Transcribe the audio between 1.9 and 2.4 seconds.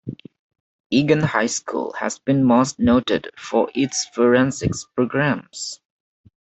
has